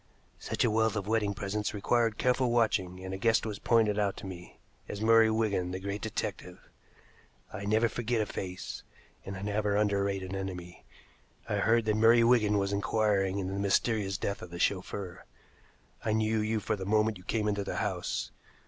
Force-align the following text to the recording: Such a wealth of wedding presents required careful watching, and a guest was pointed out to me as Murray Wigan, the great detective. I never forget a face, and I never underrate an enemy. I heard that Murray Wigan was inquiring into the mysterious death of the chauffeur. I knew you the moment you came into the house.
Such 0.39 0.63
a 0.63 0.71
wealth 0.71 0.95
of 0.95 1.05
wedding 1.05 1.35
presents 1.35 1.75
required 1.75 2.17
careful 2.17 2.49
watching, 2.49 3.05
and 3.05 3.13
a 3.13 3.19
guest 3.19 3.45
was 3.45 3.59
pointed 3.59 3.99
out 3.99 4.17
to 4.17 4.25
me 4.25 4.57
as 4.89 4.99
Murray 4.99 5.29
Wigan, 5.29 5.69
the 5.69 5.79
great 5.79 6.01
detective. 6.01 6.57
I 7.53 7.65
never 7.65 7.87
forget 7.87 8.19
a 8.19 8.25
face, 8.25 8.81
and 9.23 9.37
I 9.37 9.43
never 9.43 9.75
underrate 9.75 10.23
an 10.23 10.35
enemy. 10.35 10.85
I 11.47 11.57
heard 11.57 11.85
that 11.85 11.97
Murray 11.97 12.23
Wigan 12.23 12.57
was 12.57 12.73
inquiring 12.73 13.37
into 13.37 13.53
the 13.53 13.59
mysterious 13.59 14.17
death 14.17 14.41
of 14.41 14.49
the 14.49 14.57
chauffeur. 14.57 15.23
I 16.03 16.13
knew 16.13 16.39
you 16.39 16.59
the 16.61 16.83
moment 16.83 17.19
you 17.19 17.23
came 17.23 17.47
into 17.47 17.63
the 17.63 17.75
house. 17.75 18.31